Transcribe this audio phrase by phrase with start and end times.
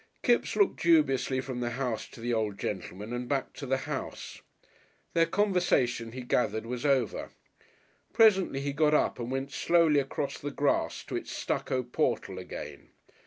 [0.23, 4.41] Kipps looked dubiously from the house to the old gentleman and back to the house.
[5.13, 7.29] Their conversation, he gathered, was over.
[8.11, 12.89] Presently he got up and went slowly across the grass to its stucco portal again.